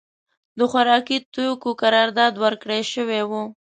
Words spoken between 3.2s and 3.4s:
و.